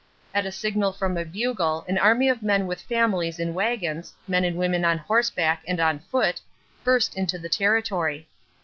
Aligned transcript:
At 0.33 0.47
a 0.47 0.51
signal 0.51 0.93
from 0.93 1.15
a 1.15 1.23
bugle 1.23 1.85
an 1.87 1.99
army 1.99 2.27
of 2.27 2.41
men 2.41 2.65
with 2.65 2.81
families 2.81 3.37
in 3.37 3.53
wagons, 3.53 4.15
men 4.27 4.43
and 4.43 4.57
women 4.57 4.83
on 4.83 4.97
horseback 4.97 5.61
and 5.67 5.79
on 5.79 5.99
foot, 5.99 6.41
burst 6.83 7.15
into 7.15 7.37
the 7.37 7.49
territory. 7.49 8.27